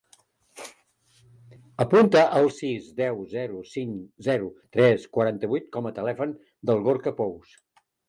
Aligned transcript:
Apunta 1.85 2.23
el 2.39 2.49
sis, 2.61 2.89
deu, 3.03 3.21
zero, 3.35 3.61
cinc, 3.75 4.01
zero, 4.31 4.51
tres, 4.79 5.09
quaranta-vuit 5.19 5.73
com 5.79 5.91
a 5.93 5.97
telèfon 6.03 6.39
del 6.73 6.87
Gorka 6.91 7.19
Pous. 7.25 7.59